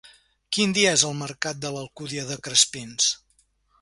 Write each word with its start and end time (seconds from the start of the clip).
Quin 0.55 0.71
dia 0.77 0.93
és 0.99 1.03
el 1.09 1.13
mercat 1.19 1.59
de 1.65 1.73
l'Alcúdia 1.75 2.25
de 2.31 2.39
Crespins? 2.49 3.11